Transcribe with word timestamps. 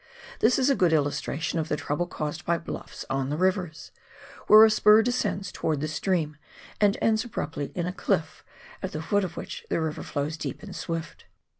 This 0.39 0.57
is 0.57 0.67
a 0.67 0.75
good 0.75 0.93
illustration 0.93 1.59
of 1.59 1.69
the 1.69 1.75
trouble 1.75 2.07
caused 2.07 2.43
by 2.43 2.57
bluffs 2.57 3.05
on 3.07 3.29
the 3.29 3.37
rivers, 3.37 3.91
where 4.47 4.65
a 4.65 4.71
spur 4.71 5.03
descends 5.03 5.51
towards 5.51 5.79
the 5.79 5.87
stream, 5.87 6.37
and 6.79 6.97
ends 7.03 7.23
abruptly 7.23 7.71
in 7.75 7.85
a 7.85 7.93
cHff, 7.93 8.41
at 8.81 8.93
the 8.93 9.01
foot 9.03 9.23
of 9.23 9.37
which 9.37 9.63
the 9.69 9.79
river 9.79 10.01
flows 10.01 10.37
deep 10.37 10.63
and 10.63 10.75
swift. 10.75 11.25